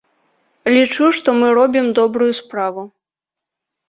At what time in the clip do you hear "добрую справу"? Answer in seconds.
1.99-2.81